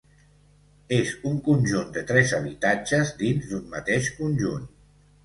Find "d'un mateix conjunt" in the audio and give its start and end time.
3.53-4.65